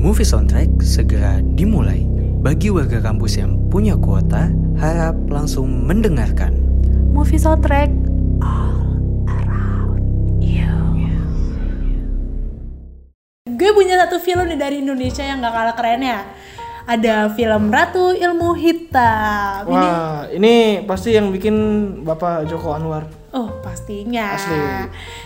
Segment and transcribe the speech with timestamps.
[0.00, 2.08] Movie Soundtrack segera dimulai.
[2.40, 4.48] Bagi warga kampus yang punya kuota,
[4.80, 6.56] harap langsung mendengarkan.
[7.12, 7.92] Movie soundtrack
[8.40, 8.80] all
[9.28, 10.00] around
[10.40, 10.72] you.
[13.44, 16.24] Gue punya satu film nih dari Indonesia yang gak kalah kerennya.
[16.84, 19.66] Ada film Ratu Ilmu Hitam.
[19.66, 20.54] Ini, Wah, ini
[20.84, 21.54] pasti yang bikin
[22.02, 23.04] Bapak Joko Anwar.
[23.30, 24.34] oh pastinya.
[24.34, 24.58] Asli.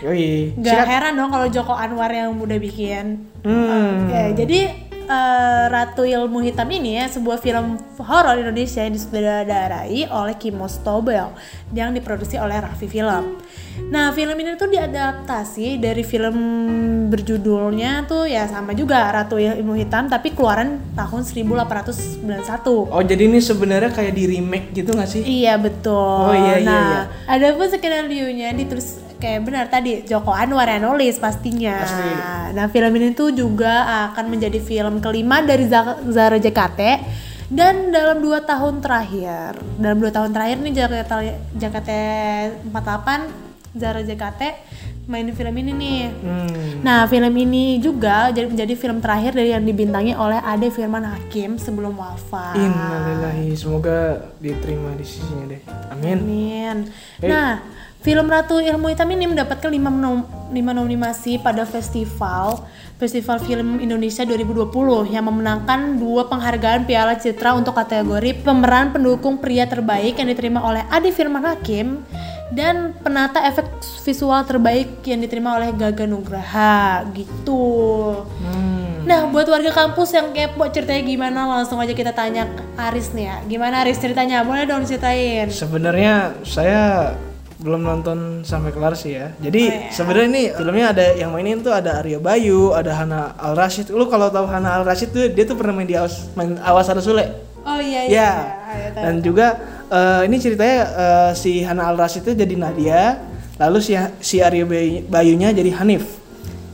[0.04, 0.52] Yoi.
[0.60, 0.88] Gak Sikat.
[0.88, 3.32] heran dong kalau Joko Anwar yang udah bikin.
[3.40, 4.04] Hmm.
[4.04, 10.34] Oke, jadi eh, Ratu Ilmu Hitam ini ya sebuah film horor Indonesia yang disutradarai oleh
[10.40, 11.30] Kimo Stobel
[11.76, 13.38] yang diproduksi oleh Raffi Film.
[13.90, 16.36] Nah, film ini tuh diadaptasi dari film
[17.10, 22.90] berjudulnya tuh ya sama juga Ratu Ilmu Hitam tapi keluaran tahun 1891.
[22.90, 25.22] Oh, jadi ini sebenarnya kayak di remake gitu gak sih?
[25.26, 26.30] Iya betul.
[26.30, 27.02] Oh, iya, iya, nah, iya.
[27.28, 31.80] ada pun skenario-nya ditulis kayak benar tadi Joko Anwar yang nulis pastinya.
[31.80, 32.12] Asli.
[32.52, 36.80] Nah, film ini tuh juga akan menjadi film kelima dari Za- Zara JKT
[37.48, 41.12] dan dalam dua tahun terakhir, dalam dua tahun terakhir nih JKT
[41.56, 41.90] JKT
[42.68, 44.42] 48 Zara JKT
[45.04, 46.00] main film ini nih.
[46.24, 46.80] Hmm.
[46.80, 51.60] Nah, film ini juga jadi menjadi film terakhir dari yang dibintangi oleh Ade Firman Hakim
[51.60, 52.56] sebelum wafat.
[52.56, 55.60] Innalillahi, semoga diterima di sisinya deh.
[55.92, 56.16] Amin.
[56.24, 56.76] Amin.
[57.20, 57.28] Hey.
[57.28, 57.60] Nah,
[58.04, 62.60] film Ratu Ilmu Hitam ini mendapatkan 5 nom lima nominasi pada festival
[63.00, 69.66] Festival Film Indonesia 2020 yang memenangkan dua penghargaan Piala Citra untuk kategori pemeran pendukung pria
[69.66, 72.06] terbaik yang diterima oleh Adi Firman Hakim
[72.54, 73.66] dan penata efek
[74.06, 77.64] visual terbaik yang diterima oleh Gaga Nugraha gitu.
[78.22, 79.02] Hmm.
[79.08, 82.46] Nah, buat warga kampus yang kepo ceritanya gimana, langsung aja kita tanya
[82.78, 83.36] Aris nih ya.
[83.50, 84.46] Gimana Aris ceritanya?
[84.46, 85.50] Boleh dong ceritain.
[85.50, 87.12] Sebenarnya saya
[87.64, 89.32] belum nonton sampai kelar sih ya.
[89.40, 89.88] Jadi Oh, iya.
[89.88, 93.88] sebenarnya ini filmnya ada yang mainin tuh ada Arya Bayu, ada Hana Al Rashid.
[93.88, 96.86] Lu kalau tahu Hana Al Rashid tuh dia tuh pernah main di Awas main Awas
[96.86, 97.24] Ada Sule.
[97.64, 98.06] Oh iya Ya.
[98.06, 98.30] iya.
[98.92, 99.00] Tahu.
[99.00, 99.46] Dan juga
[99.88, 103.16] eh, ini ceritanya eh, si Hana Al Rashid itu jadi Nadia,
[103.56, 106.04] lalu si si Arya Bayu- Bayunya jadi Hanif.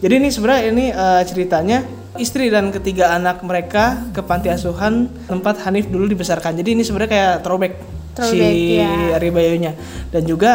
[0.00, 1.86] Jadi ini sebenarnya ini eh, ceritanya
[2.18, 6.58] istri dan ketiga anak mereka ke panti asuhan tempat Hanif dulu dibesarkan.
[6.58, 7.78] Jadi ini sebenarnya kayak throwback,
[8.20, 9.16] Throwback, si ya.
[9.16, 9.72] Arya Bayunya.
[10.12, 10.50] Dan juga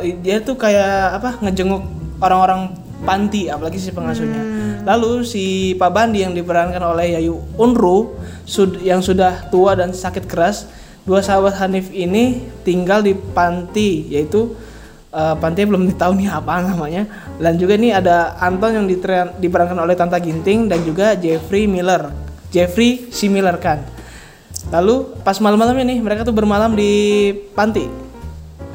[0.00, 1.84] eh, dia tuh kayak apa ngejenguk
[2.18, 2.72] orang-orang
[3.04, 4.40] panti apalagi si pengasuhnya.
[4.40, 4.72] Hmm.
[4.86, 10.26] Lalu si Pak Bandi yang diperankan oleh Yayu Unru sud- yang sudah tua dan sakit
[10.26, 10.66] keras,
[11.02, 14.54] dua sahabat Hanif ini tinggal di panti yaitu
[15.10, 17.04] eh, panti belum tahu nih apa namanya.
[17.42, 18.86] Dan juga ini ada Anton yang
[19.38, 22.10] diperankan oleh Tanta Ginting dan juga Jeffrey Miller.
[22.54, 23.82] Jeffrey si Miller kan.
[24.70, 27.88] Lalu pas malam-malamnya nih mereka tuh bermalam di panti.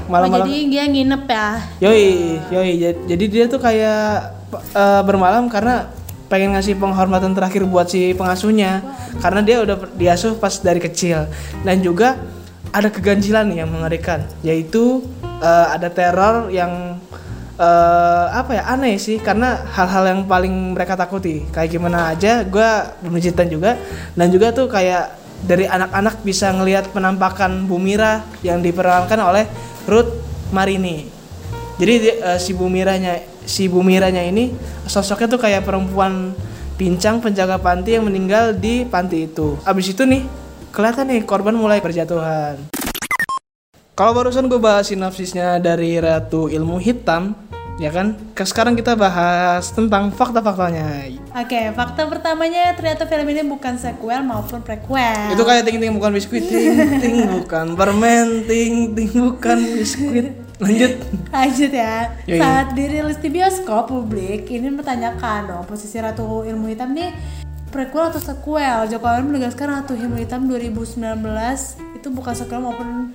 [0.07, 1.47] Oh, Malam-malam jadi dia nginep ya.
[1.83, 2.07] Yoi,
[2.51, 2.71] yoi.
[2.79, 4.31] Ja- Jadi dia tuh kayak
[4.71, 5.91] eh, bermalam karena
[6.27, 8.83] pengen ngasih penghormatan terakhir buat si pengasuhnya.
[9.19, 11.27] Karena dia udah diasuh pas dari kecil.
[11.63, 12.15] Dan juga
[12.71, 14.23] ada keganjilan yang mengerikan.
[14.47, 15.03] Yaitu
[15.43, 17.03] eh, ada teror yang
[17.59, 19.19] eh, apa ya aneh sih.
[19.19, 21.43] Karena hal-hal yang paling mereka takuti.
[21.51, 22.69] Kayak gimana aja gue
[23.03, 23.19] belum
[23.51, 23.75] juga.
[24.15, 29.45] Dan juga tuh kayak dari anak-anak bisa ngelihat penampakan Bumira yang diperankan oleh
[29.85, 30.13] Ruth
[30.49, 31.17] Marini
[31.77, 34.49] jadi eh, si Bumiranya si Bumiranya ini
[34.89, 36.33] sosoknya tuh kayak perempuan
[36.73, 39.57] pincang penjaga panti yang meninggal di panti itu.
[39.61, 40.25] Abis itu nih
[40.73, 42.57] kelihatan nih korban mulai berjatuhan.
[43.97, 47.33] Kalau barusan gue bahas sinopsisnya dari Ratu Ilmu Hitam,
[47.77, 48.17] ya kan?
[48.33, 51.13] Sekarang kita bahas tentang fakta-faktanya.
[51.37, 55.33] Oke, fakta pertamanya ternyata film ini bukan sequel maupun prequel.
[55.33, 60.33] Itu kayak ting ting bukan biskuit, ting ting bukan permen, ting ting bukan biskuit.
[60.57, 60.93] Lanjut.
[61.29, 62.17] Lanjut ya.
[62.25, 62.41] Yoi.
[62.41, 67.13] Saat dirilis di bioskop, publik ini bertanyakan dong posisi Ratu Ilmu Hitam nih
[67.69, 68.89] prequel atau sequel.
[68.89, 70.97] Joko Anwar menegaskan Ratu Ilmu Hitam 2019
[71.93, 73.13] itu bukan sequel maupun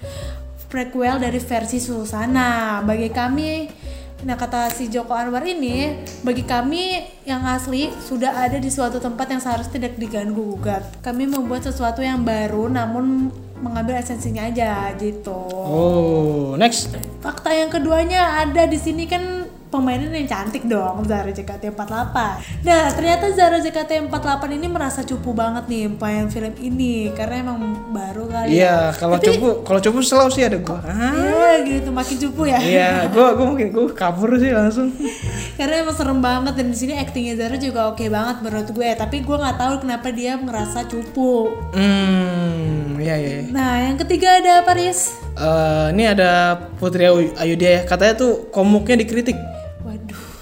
[0.70, 2.78] prequel dari versi Susana.
[2.86, 3.81] Bagi kami
[4.22, 9.26] Nah kata si Joko Anwar ini, bagi kami yang asli sudah ada di suatu tempat
[9.26, 10.86] yang seharusnya tidak diganggu gugat.
[11.02, 15.34] Kami membuat sesuatu yang baru namun mengambil esensinya aja gitu.
[15.50, 16.94] Oh, next.
[17.22, 19.41] Fakta yang keduanya ada di sini kan
[19.72, 22.16] pemainnya yang cantik dong Zara JKT48
[22.60, 24.12] Nah ternyata Zara JKT48
[24.52, 27.58] ini merasa cupu banget nih main film ini Karena emang
[27.88, 30.78] baru kali Iya, kalau Tapi- cupu, kalau cupu selalu sih ada gua.
[30.82, 34.92] Ah, Iya gitu makin cupu ya Iya, gua gua mungkin gua kabur sih langsung.
[35.58, 39.20] Karena emang serem banget dan di sini aktingnya Zara juga oke banget menurut gue Tapi
[39.20, 43.30] gue nggak tahu kenapa dia ngerasa cupu Hmm, iya iya.
[43.38, 43.42] iya.
[43.48, 46.30] Nah yang ketiga ada Paris Eh, ini ada
[46.76, 47.82] Putri Ayu- Ayudhya ya.
[47.82, 49.32] Katanya tuh komuknya dikritik.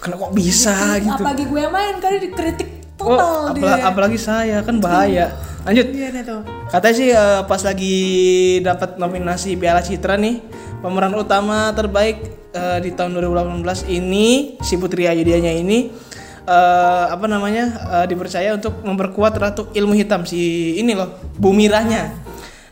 [0.01, 1.21] Kenapa kok bisa gitu?
[1.21, 2.69] Apalagi gue yang main kali dikritik
[2.99, 3.85] Oh, total apala- dia.
[3.87, 5.33] apalagi saya kan bahaya.
[5.63, 5.89] Lanjut.
[5.91, 6.09] Iya.
[6.69, 7.97] Katanya sih eh, pas lagi
[8.61, 10.45] dapat nominasi Piala Citra nih,
[10.79, 12.21] pemeran utama terbaik
[12.51, 15.89] eh, di tahun 2018 ini si Putri Ayudianya ini
[16.43, 17.65] eh, apa namanya
[17.95, 20.41] eh, dipercaya untuk memperkuat Ratu Ilmu Hitam si
[20.77, 22.13] ini loh Bumiranya.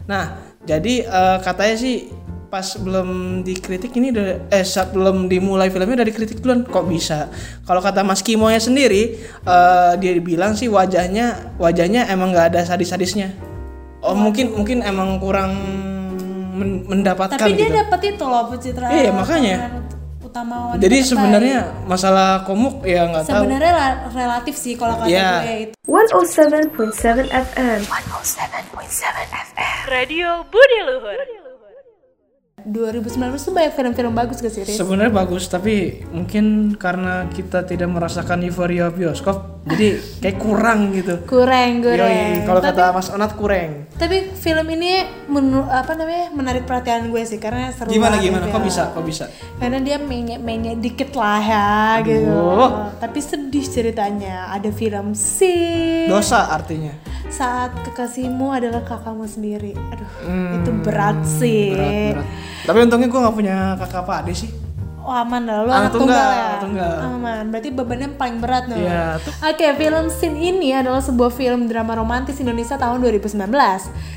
[0.04, 2.08] Nah, jadi eh, katanya sih
[2.48, 3.08] pas belum
[3.42, 7.28] dikritik ini udah eh saat belum dimulai filmnya udah dikritik duluan kok bisa
[7.62, 12.64] kalau kata Mas Kimo nya sendiri eh, dia bilang sih wajahnya wajahnya emang nggak ada
[12.64, 13.36] sadis-sadisnya
[14.00, 15.52] oh mungkin mungkin emang kurang
[16.54, 18.86] men- mendapatkan Tapi dia gitu dapet itu loh pencitra.
[18.90, 19.56] Iya, makanya.
[20.18, 25.08] Utama wanita jadi sebenarnya masalah komuk ya nggak tahu sebenarnya la- relatif sih kalau kata
[25.08, 25.30] Iya.
[25.40, 25.74] gue itu.
[25.86, 27.80] 107.7 FM.
[32.68, 34.76] 2019 tuh banyak film-film bagus gak sih, Riz?
[34.76, 35.74] sebenarnya bagus tapi
[36.08, 36.44] mungkin
[36.74, 42.40] karena kita tidak merasakan euforia bioskop jadi kayak kurang gitu Kurang, kurang.
[42.40, 47.36] Kalau kata Mas Onat kurang tapi film ini menu, apa namanya menarik perhatian gue sih
[47.36, 48.52] karena seru gimana banget gimana ya.
[48.54, 49.24] kok bisa kok bisa
[49.58, 51.68] Karena dia mainnya-mainnya dikit lah ya
[52.00, 52.46] gitu.
[52.96, 54.48] Tapi sedih ceritanya.
[54.48, 56.06] Ada film sih.
[56.06, 56.94] dosa artinya
[57.28, 59.74] Saat kekasihmu adalah kakakmu sendiri.
[59.74, 61.74] Aduh, Hmm, itu berat sih.
[61.74, 62.26] berat berat
[62.64, 64.50] tapi untungnya gue nggak punya kakak apa adik sih
[65.08, 66.60] Oh aman lah, lu Anak anak tunggal, tunggal, ya?
[66.60, 66.94] tunggal.
[67.08, 68.84] Aman, berarti bebannya paling berat nih.
[69.18, 69.32] Tuh.
[69.42, 73.48] Oke, film Sin ini adalah sebuah film drama romantis Indonesia tahun 2019.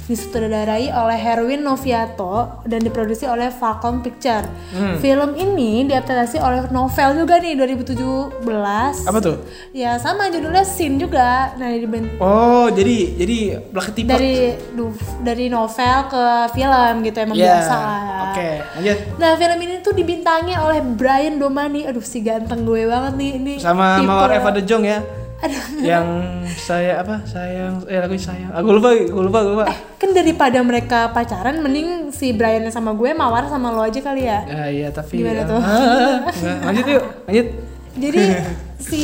[0.05, 2.35] Disutradarai oleh Herwin Noviato
[2.65, 4.43] dan diproduksi oleh Falcon Picture.
[4.69, 4.99] Hmm.
[4.99, 9.07] Film ini diadaptasi oleh novel juga nih 2017.
[9.07, 9.39] apa tuh
[9.71, 11.55] Ya sama judulnya Sin juga.
[11.55, 13.37] Nah, diben- oh jadi jadi
[13.71, 14.35] belakang dari
[14.71, 14.91] duh,
[15.21, 17.75] dari novel ke film gitu emang ya biasa
[18.25, 23.13] oke lanjut Nah film ini tuh dibintangi oleh Brian Domani, aduh si ganteng gue banget
[23.17, 23.53] nih ini.
[23.57, 24.99] sama tipe- Mawar Eva De Jong ya?
[25.41, 26.05] Aduh, yang
[26.53, 27.25] saya apa?
[27.25, 28.53] Sayang eh lagu sayang.
[28.53, 29.65] Aku lupa aku lupa aku lupa.
[29.97, 34.45] Kan daripada mereka pacaran, mending si Brian sama gue mawar sama lo aja kali ya.
[34.45, 35.61] ya iya tapi Gimana ah, tuh?
[35.61, 36.17] ah,
[36.69, 37.47] lanjut yuk lanjut.
[37.91, 38.23] Jadi
[38.87, 39.03] si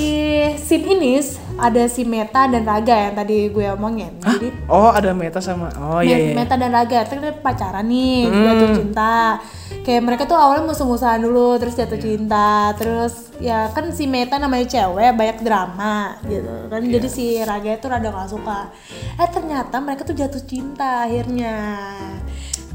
[0.62, 1.20] Sim ini
[1.58, 4.14] ada si Meta dan Raga yang tadi gue omongin.
[4.22, 8.30] Jadi oh ada meta sama oh iya iya Meta dan Raga itu kan pacaran nih,
[8.30, 9.42] jatuh cinta.
[9.88, 14.68] Kayak mereka tuh awalnya musuh-musuhan dulu, terus jatuh cinta, terus ya kan si Meta namanya
[14.68, 16.84] cewek banyak drama gitu kan.
[16.84, 18.68] Jadi si Raga itu rada gak suka.
[19.16, 21.56] Eh ternyata mereka tuh jatuh cinta akhirnya.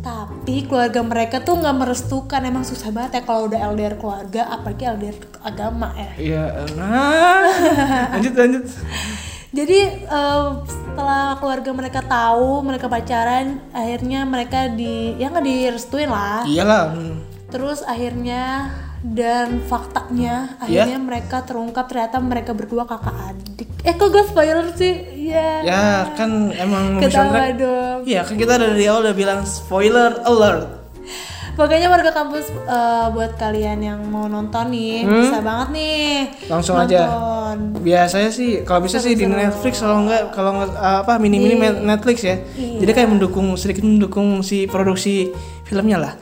[0.01, 4.89] Tapi keluarga mereka tuh nggak merestukan emang susah banget ya kalau udah LDR keluarga apalagi
[4.89, 6.11] LDR agama ya.
[6.19, 6.43] iya
[8.11, 8.65] lanjut lanjut
[9.53, 16.45] Jadi eh, setelah keluarga mereka tahu mereka pacaran, akhirnya mereka di ya nggak direstuin lah.
[16.45, 16.97] iyalah.
[17.53, 18.73] Terus akhirnya
[19.03, 20.87] dan faktanya Iya.
[20.87, 23.69] akhirnya mereka terungkap ternyata mereka berdua kakak adik.
[23.83, 24.95] Eh kok gue spoiler sih?
[25.27, 25.59] Ya.
[25.61, 25.83] ya
[26.15, 27.99] kan emang Ketawa soundtrack dong.
[28.07, 30.65] iya kan kita dari awal udah bilang spoiler alert
[31.53, 36.05] Pokoknya warga kampus eh, buat kalian yang mau nonton nih bisa banget nih.
[36.49, 36.51] Hmm?
[36.59, 37.01] Langsung aja.
[37.53, 37.85] nonton.
[37.85, 41.57] biasanya sih kalau bisa sih di Netflix kalau enggak kalau nggak uh, apa mini mini
[41.61, 45.29] Netflix ya jadi kayak mendukung sedikit mendukung si produksi
[45.69, 46.15] filmnya lah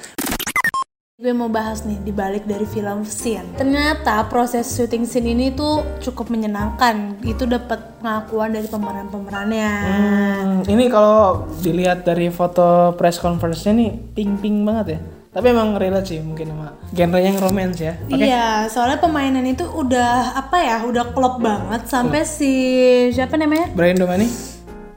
[1.21, 3.44] Gue mau bahas nih di balik dari film Sin.
[3.53, 7.21] Ternyata proses syuting Sin ini tuh cukup menyenangkan.
[7.21, 9.72] Itu dapat pengakuan dari pemeran-pemerannya.
[9.84, 16.06] Hmm, ini kalau dilihat dari foto press conference-nya nih pink banget ya tapi emang relate
[16.06, 20.77] sih mungkin sama genre yang romance ya oke Iya, soalnya pemainan itu udah apa ya,
[20.82, 22.53] udah klop banget sampai si
[23.10, 23.70] siapa namanya?
[23.70, 24.27] Brian Domani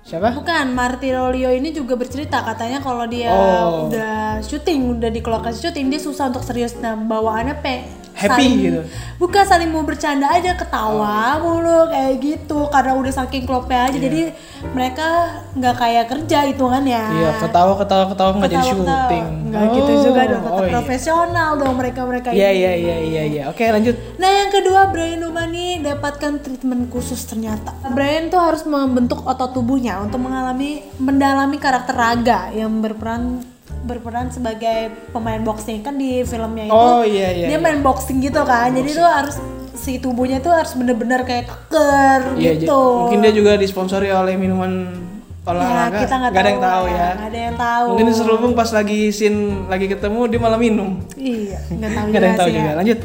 [0.03, 3.87] siapa Bukan, Marty Rolio ini juga bercerita katanya kalau dia Oh.
[3.87, 6.75] udah syuting, udah di lokasi syuting dia susah untuk serius.
[6.75, 7.85] Nah, bawaannya pe
[8.23, 8.81] Happy saling- gitu.
[9.19, 13.97] Bukan saling mau bercanda aja, ketawa mulu kayak gitu karena udah saking klopnya aja.
[13.97, 14.31] Jadi
[14.65, 15.07] mereka
[15.53, 17.03] nggak kayak kerja hitungannya.
[17.13, 20.71] iya ketawa ketawa ketawa nggak jadi syuting Nggak gitu juga dong, tetap oh, iya.
[20.71, 22.57] profesional dong mereka-mereka iya ini.
[22.57, 27.69] iya iya iya iya oke lanjut Nah yang kedua Brian Domani dapatkan treatment khusus ternyata.
[27.91, 33.43] Brian tuh harus membentuk otot tubuhnya untuk mengalami mendalami karakter Raga yang berperan
[33.83, 34.79] berperan sebagai
[35.11, 36.73] pemain boxing kan di filmnya itu.
[36.73, 37.59] Oh, iya, iya, Dia iya.
[37.59, 38.71] main boxing gitu kan.
[38.71, 39.35] Jadi tuh harus
[39.73, 42.79] si tubuhnya tuh harus bener-bener kayak keker Iya, gitu.
[43.03, 44.95] mungkin dia juga disponsori oleh minuman
[45.43, 45.99] ya, olahraga.
[45.99, 47.09] kita nggak Nggak ada yang tahu ya.
[47.11, 47.85] Nggak ada yang tahu.
[47.91, 51.03] Mungkin diserubung pas lagi scene lagi ketemu dia malah minum.
[51.13, 52.63] Iya, nggak tahu Nggak ada yang tahu juga.
[52.63, 52.73] ya.
[52.75, 52.99] Lanjut.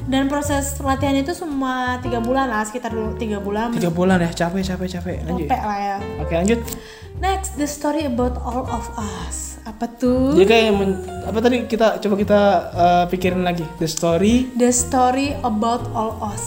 [0.00, 3.70] Dan proses latihan itu semua tiga bulan lah, sekitar dulu tiga bulan.
[3.70, 5.16] Tiga bulan ya, capek capek capek.
[5.22, 5.46] Lanjut.
[5.46, 5.96] Capek lah ya.
[6.18, 6.60] Oke lanjut.
[7.18, 9.49] Next, the story about all of us.
[9.70, 10.34] Apa tuh?
[10.34, 12.40] Jadi kayak men- apa tadi kita coba kita
[12.74, 13.62] uh, pikirin lagi.
[13.78, 16.42] The story The story about all us.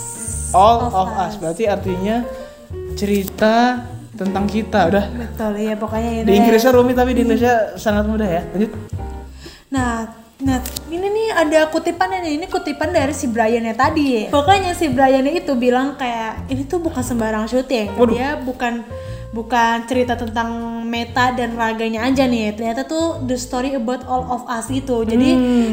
[0.51, 1.39] all of, us.
[1.39, 2.27] Berarti artinya
[2.94, 3.82] cerita
[4.13, 5.06] tentang kita udah.
[5.10, 8.42] betul ya pokoknya ini Di Inggrisnya rumit tapi di Indonesia sangat mudah ya.
[8.53, 8.72] Lanjut.
[9.74, 10.13] Nah,
[10.44, 10.60] nah
[10.94, 12.34] ini nih ada kutipannya nih.
[12.38, 14.30] Ini kutipan dari si Brian ya tadi.
[14.30, 17.98] Pokoknya si Brian itu bilang kayak ini tuh bukan sembarang syuting.
[18.13, 18.86] Dia bukan
[19.34, 22.54] bukan cerita tentang meta dan raganya aja nih.
[22.54, 25.02] Ternyata tuh the story about all of us itu.
[25.04, 25.30] Jadi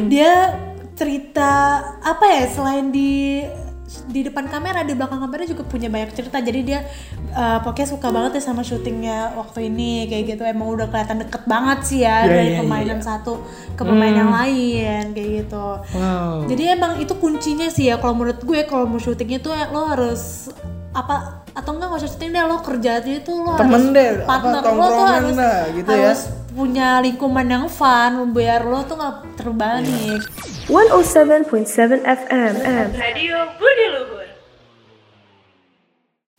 [0.09, 0.57] dia
[0.97, 3.45] cerita apa ya selain di
[4.07, 6.41] di depan kamera di belakang kamera juga punya banyak cerita.
[6.41, 6.81] Jadi dia
[7.37, 10.09] uh, pokoknya suka banget ya sama syutingnya waktu ini.
[10.09, 10.43] Kayak gitu.
[10.49, 13.45] Emang udah kelihatan deket banget sih ya Iya, dari iya, pemainan satu
[13.77, 15.67] ke pemain yang lain kayak gitu.
[15.93, 16.49] Wow.
[16.49, 18.01] jadi emang itu kuncinya sih ya.
[18.01, 20.49] Kalau menurut gue kalau mau syutingnya tuh lo harus
[20.91, 24.09] apa atau enggak nggak usah syuting deh lo kerja aja tuh lo Temen harus deh,
[24.23, 25.99] apa, partner lo tuh harus lah, gitu ya.
[26.11, 30.21] harus punya lingkungan yang fun biar lo tuh nggak terbalik
[30.71, 32.53] 107.7 FM.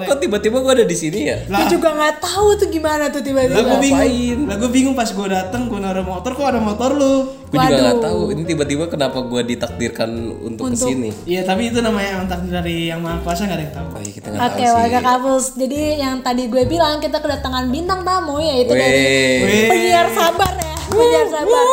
[0.01, 1.37] Kok tiba-tiba gue ada di sini ya?
[1.45, 4.49] gue juga nggak tahu tuh gimana tuh tiba-tiba Lah gue bingung.
[4.49, 7.15] Lah gue bingung pas gue dateng gue naruh motor kok ada motor lu.
[7.53, 8.21] Gue juga nggak tahu.
[8.35, 10.11] Ini tiba-tiba kenapa gue ditakdirkan
[10.43, 11.11] untuk, Untuk- ke sini.
[11.29, 13.87] Iya tapi itu namanya emang takdir dari yang maha kuasa gak ada yang tahu.
[13.93, 15.45] Oh, iya, kita nggak Oke tahu warga kampus.
[15.55, 19.05] Jadi yang tadi gue bilang kita kedatangan bintang tamu yaitu dari
[19.45, 19.69] Weh.
[19.71, 21.65] penyiar sabar ya, penyiar sabar.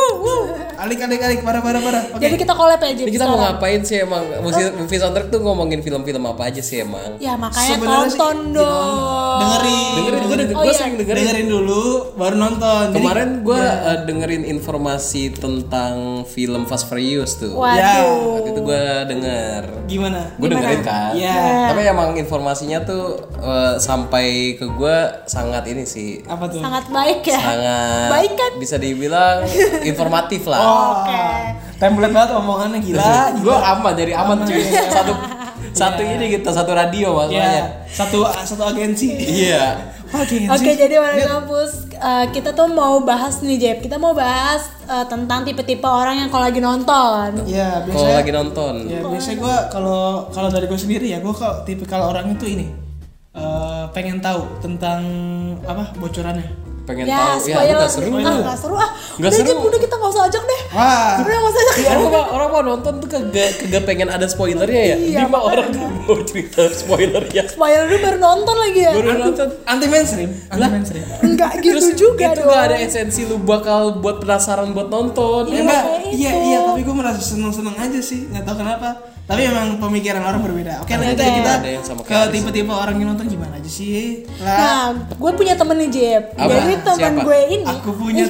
[0.79, 2.03] Alik alik alik parah parah parah.
[2.09, 2.21] Oke.
[2.21, 3.51] Jadi kita collab aja Ini kita mau sekarang.
[3.53, 4.23] ngapain sih emang?
[4.39, 7.19] Movie, movie soundtrack tuh ngomongin film-film apa aja sih emang?
[7.19, 9.39] Ya makanya Sebenarnya sih, tonton dong.
[9.39, 9.91] dengerin.
[9.93, 10.79] Dengerin, gue denger, Oh, gue iya.
[10.79, 11.19] sering dengerin.
[11.21, 11.83] dengerin dulu
[12.15, 12.83] baru nonton.
[12.85, 13.63] Jadi- Kemarin gue
[14.05, 15.93] dengerin informasi tentang
[16.25, 17.51] film Fast Furious tuh.
[17.53, 18.39] Waduh.
[18.39, 19.61] Waktu itu gue denger.
[19.85, 20.21] gimana?
[20.37, 21.11] Gue dengerin kan.
[21.11, 21.73] Iya.
[21.73, 26.21] Tapi emang informasinya tuh eh, sampai ke gue sangat ini sih.
[26.23, 26.61] Apa tuh?
[26.61, 27.35] Sangat baik ya.
[27.37, 28.51] Sangat Baik kan?
[28.55, 29.43] bisa dibilang
[29.83, 30.61] informatif lah.
[30.69, 31.23] Oke.
[31.75, 33.11] Template banget omongannya gila.
[33.33, 34.59] gue aman jadi aman cuy
[34.89, 35.13] satu
[35.71, 37.23] satu ini kita satu radio Iya.
[37.23, 39.09] masalahnya Satu satu agensi.
[39.15, 40.49] iya Agensi.
[40.49, 43.77] Oke, jadi warga kampus eh, kita tuh mau bahas nih Jeb.
[43.79, 47.45] Kita mau bahas eh, tentang tipe-tipe orang yang kalau lagi nonton.
[47.45, 48.15] Iya kalau biasanya.
[48.17, 52.33] lagi nonton Ya biasanya gue kalau kalau dari gue sendiri ya gue kalau tipikal orang
[52.33, 52.67] itu ini
[53.31, 55.05] eh, pengen tahu tentang
[55.63, 56.68] apa bocorannya.
[56.89, 57.75] Pengen Ya, tahu ya spoiler.
[57.77, 58.89] nggak seru Ah, nggak seru ah.
[59.15, 59.45] Nggak seru.
[59.45, 60.61] Jeb, udah kita nggak usah ajak deh.
[60.69, 61.13] Wah.
[61.21, 61.77] Udah nggak usah ajak.
[61.89, 65.85] orang mau orang mau nonton tuh kagak kagak pengen ada spoilernya ya Iya, orang tuh
[65.85, 68.91] mau cerita spoilernya Spoiler dulu baru nonton lagi ya.
[68.91, 70.29] baru nonton Anti mainstream.
[70.47, 71.05] Anti mainstream.
[71.21, 72.49] Enggak gitu terus juga itu dong.
[72.49, 76.57] gak ada esensi lu bakal buat penasaran buat nonton Ya Iya, enggak, kayak iya iya
[76.65, 78.89] tapi gue merasa seneng seneng aja sih nggak tahu kenapa
[79.29, 81.05] tapi emang pemikiran orang berbeda oke Oke.
[81.05, 81.53] aja kita
[82.01, 86.23] ke tipe-tipe orang yang nonton gimana aja sih lah Nah, gue punya temen nih Jeb.
[86.33, 86.49] Apa?
[86.49, 87.21] Jadi teman Siapa?
[87.21, 88.23] gue ini aku punya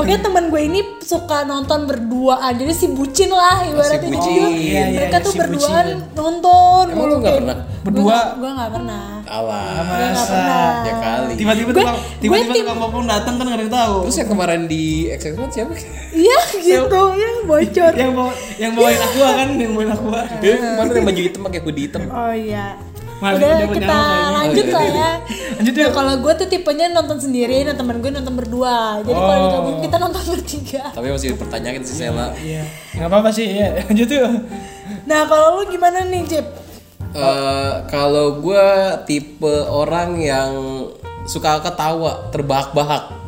[0.00, 2.52] Pokoknya teman gue ini suka nonton berduaan.
[2.54, 4.32] Jadi si bucin lah ibaratnya bucin.
[4.32, 4.48] juga.
[4.48, 6.14] Iya, iya, Mereka iya, tuh si berduaan bucin.
[6.14, 7.56] nonton Emang lu nggak pernah?
[7.80, 8.18] Berdua?
[8.34, 9.04] Gue nggak- pernah.
[9.22, 10.70] alah Gue nggak masa pernah.
[10.82, 11.86] ya kali tiba-tiba Gue-
[12.18, 15.34] tiba-tiba tim- tukang popong datang kan nggak ada yang tahu terus yang kemarin di XX
[15.48, 15.72] siapa
[16.10, 17.92] Iya gitu ya bocor.
[17.94, 20.06] yang bawa yang bawain aku kan yang bawain aku
[20.40, 22.66] Dia kemarin yang baju hitam pakai hoodie hitam Oh iya.
[23.20, 23.98] Malah Udah udah kita
[24.32, 24.96] lanjut Oh, lah iya.
[24.96, 25.10] ya.
[25.54, 25.92] Lanjut Nah, yuk.
[25.92, 29.00] kalau gue tuh tipenya nonton sendiri, nah teman gue nonton berdua.
[29.00, 29.44] Jadi kalau Oh.
[29.46, 30.82] digabung kita nonton bertiga.
[30.90, 34.30] tapi masih dipertanyakan sih Sela iya nggak apa-apa sih ya lanjut yuk
[35.02, 36.46] Nah kalau lu gimana nih Jeb?
[37.10, 38.66] Eh, kalau gue
[39.04, 40.50] tipe orang yang
[41.24, 43.20] suka ketawa terbahak-bahak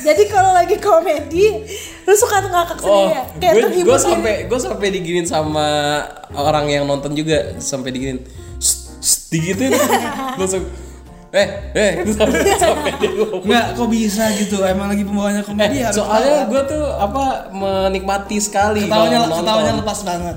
[0.00, 1.60] Jadi kalau lagi komedi,
[2.02, 3.22] lu suka ngakak oh sendiri ya?
[3.34, 5.68] Kayak gue terhibur gue sampai gue sampai diginin sama
[6.32, 8.18] orang yang nonton juga sampai diginin
[9.34, 9.74] digituin.
[10.38, 10.62] Langsung
[11.34, 11.92] eh eh.
[12.62, 14.62] Sampai, dia nggak kok bisa gitu?
[14.62, 19.98] Emang lagi pembawanya komedi Eh, harus soalnya gue tuh apa menikmati sekali ketawanya ketawanya lepas
[20.06, 20.34] banget.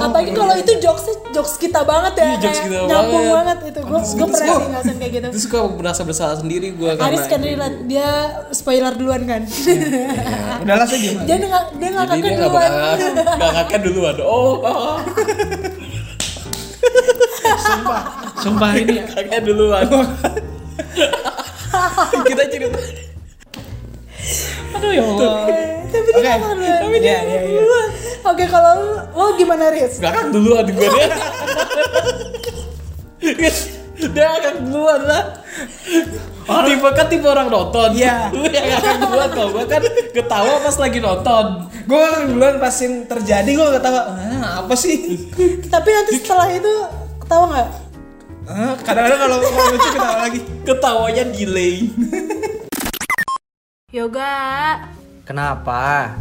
[0.00, 1.04] Apalagi kalau itu jokes
[1.36, 3.36] jokes kita banget ya, Iya, jokes kita nyambung banget.
[3.36, 3.80] banget itu.
[3.84, 5.26] Gue gue pernah sih ngerasain kayak gitu.
[5.36, 8.08] Terus suka merasa bersalah sendiri gue karena Aris kan relate, dia
[8.56, 9.42] spoiler duluan kan.
[10.64, 12.70] udahlah saya gimana dia nggak dia nggak duluan.
[13.36, 14.16] nggak kakak duluan.
[14.24, 14.64] Oh
[17.58, 18.70] sumpah.
[18.76, 18.94] Ini.
[19.06, 19.86] Kakak duluan.
[22.26, 22.78] Kita cerita.
[24.72, 25.32] Aduh ya Allah.
[25.92, 26.80] Tapi dia duluan.
[26.80, 27.60] Tapi dia- iya, iya.
[27.60, 27.88] Duluan.
[28.22, 29.98] Oke kalau lu, lo gimana Riz?
[29.98, 31.06] kakak duluan gue dia
[34.12, 35.24] dia kakak duluan lah.
[36.42, 37.90] Tipe kan tipe orang nonton.
[37.94, 38.30] Iya.
[38.30, 39.48] lu yang kakak duluan tau.
[39.50, 39.82] Gue kan
[40.14, 41.44] ketawa pas lagi nonton.
[41.86, 45.28] Gue kan duluan pas yang terjadi gue ketawa ah, apa sih?
[45.66, 46.74] Tapi nanti setelah itu
[47.32, 47.70] ketawa nggak?
[48.44, 51.74] Ah, kadang-kadang kalau kalau lucu ketawa lagi ketawanya delay
[53.88, 54.36] Yoga,
[55.24, 56.12] Kenapa?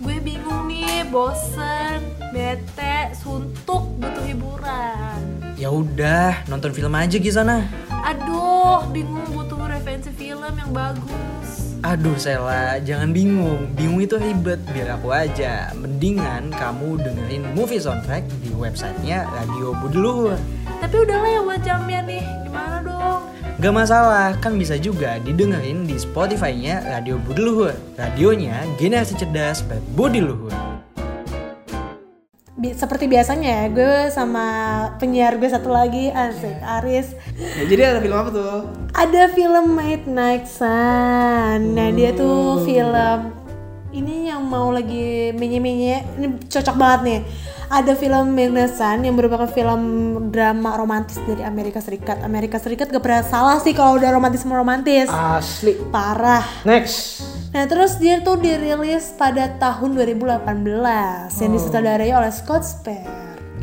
[0.00, 2.00] gue bingung nih, bosen,
[2.32, 5.20] bete, suntuk, butuh hiburan.
[5.56, 7.64] Ya udah, nonton film aja di sana.
[7.88, 11.35] Aduh, bingung butuh referensi film yang bagus.
[11.84, 13.68] Aduh Sela, jangan bingung.
[13.76, 15.72] Bingung itu ribet, biar aku aja.
[15.76, 20.38] Mendingan kamu dengerin movie soundtrack di websitenya Radio Budi Luhur.
[20.80, 23.20] Tapi udah lewat jamnya nih, gimana dong?
[23.56, 27.74] Gak masalah, kan bisa juga didengerin di Spotify-nya Radio Budi Luhur.
[27.96, 30.65] Radionya generasi cerdas berbudi luhur.
[32.56, 34.46] Bi- seperti biasanya ya, gue sama
[34.96, 37.12] penyiar gue satu lagi, asik, Aris.
[37.36, 38.64] Ya, jadi ada film apa tuh?
[38.96, 41.76] Ada film Midnight Sun.
[41.76, 43.18] Nah, dia tuh film
[43.92, 47.20] ini yang mau lagi menye-menye, ini cocok banget nih.
[47.68, 49.82] Ada film Midnight Sun yang merupakan film
[50.32, 52.24] drama romantis dari Amerika Serikat.
[52.24, 55.12] Amerika Serikat gak pernah salah sih kalau udah romantis romantis.
[55.12, 55.76] Asli.
[55.92, 56.64] Parah.
[56.64, 57.35] Next.
[57.56, 60.44] Nah terus dia tuh dirilis pada tahun 2018
[61.40, 63.08] yang disutradarai oleh Scott Spear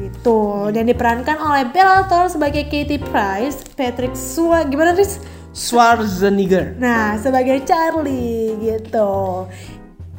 [0.01, 5.21] gitu dan diperankan oleh Bella Thorne sebagai Katie Price, Patrick Swayze gimana Riz?
[5.53, 6.73] Schwarzenegger.
[6.81, 9.45] Nah sebagai Charlie gitu.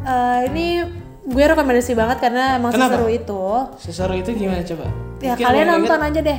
[0.07, 0.67] Eh, ini
[1.27, 2.95] gue rekomendasi banget karena emang Kenapa?
[2.95, 3.43] seseru itu.
[3.83, 4.87] Seseru itu gimana coba?
[5.19, 6.39] Ya Mungkin kalian nonton inget- aja deh.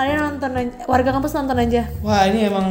[0.00, 0.72] Kalian nonton aja.
[0.88, 1.82] Warga kampus nonton aja.
[2.00, 2.66] Wah ini emang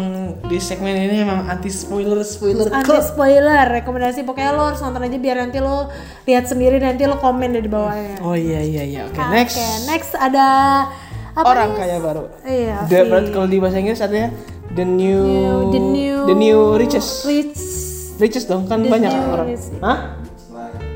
[0.49, 5.13] di segmen ini emang anti spoiler spoiler Anti spoiler, rekomendasi pokoknya lo harus nonton aja
[5.15, 5.93] biar nanti lo
[6.25, 8.17] lihat sendiri nanti lo komen di bawahnya.
[8.19, 9.01] Oh iya iya iya.
[9.05, 9.61] Oke Oke, next.
[9.85, 10.45] next ada
[11.29, 12.25] apa Orang kaya baru.
[12.41, 12.89] Iya.
[12.89, 14.33] The, berarti kalau di bahasa Inggris artinya
[14.73, 17.21] the new, New- the new the new riches.
[17.23, 17.61] Rich.
[18.17, 19.47] Riches dong kan The banyak new orang.
[19.47, 19.69] rich.
[19.79, 20.17] Hah?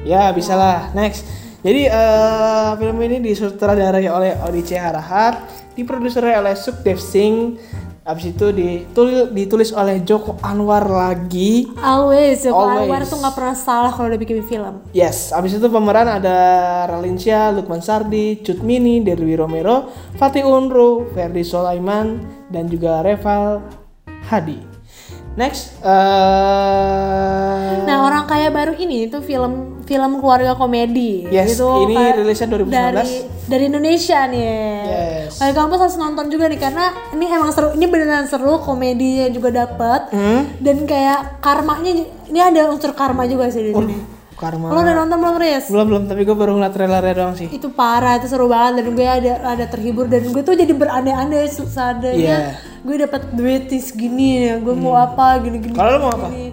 [0.01, 0.89] Ya bisa lah.
[0.91, 1.29] Next.
[1.63, 5.39] Jadi eh, film ini disutradarai oleh Odice Harahat,
[5.73, 7.57] diproduksi oleh Sukdev Singh,
[8.03, 11.71] abis itu ditulis, ditulis oleh Joko Anwar lagi.
[11.79, 12.85] Always, Joko Always.
[12.85, 14.83] Anwar tuh nggak pernah salah kalau udah bikin film.
[14.91, 16.37] Yes, abis itu pemeran ada
[16.91, 19.89] Ralinsyah, Lukman Sardi, Cut Mini, Derwi Romero,
[20.19, 23.63] Fatih Unru, Ferdi Solaiman, dan juga Reval
[24.27, 24.59] Hadi.
[25.33, 31.28] Next, eh Nah, orang kaya baru ini tuh film film keluarga komedi.
[31.28, 32.72] Yes, gitu, ini kayak rilisnya 2019.
[32.72, 34.48] Dari dari Indonesia nih.
[34.84, 35.32] Yes.
[35.36, 37.67] Kayak kampus harus nonton juga nih karena ini emang seru.
[37.72, 40.02] Ini beneran seru, komedinya juga dapet.
[40.10, 40.41] Hmm?
[40.58, 41.91] Dan kayak karmanya
[42.26, 43.98] ini ada unsur karma juga sih di sini.
[44.34, 44.65] Karma.
[44.67, 45.65] Lo udah nonton belum, Riz?
[45.67, 47.48] Belum belum, tapi gue baru ngeliat trailernya doang sih.
[47.48, 51.48] itu parah itu seru banget dan gue ada ada terhibur dan gue tuh jadi berandai-andai
[51.48, 52.39] seadanya Iya.
[52.82, 56.28] gue dapat duit segini ya gue mau apa gini gini Kalau lo mau apa?
[56.28, 56.50] gini.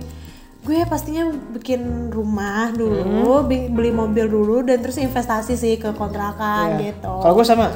[0.71, 6.79] Gue pastinya bikin rumah dulu bi- beli mobil dulu dan terus investasi sih ke kontrakan
[6.79, 6.95] Iya.
[6.95, 7.11] gitu.
[7.11, 7.67] Kalau gue sama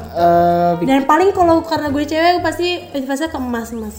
[0.79, 3.95] bikin dan paling kalau karena gue cewek pasti investasinya ke emas emas